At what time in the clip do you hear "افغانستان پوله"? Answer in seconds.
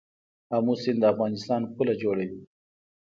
1.13-1.93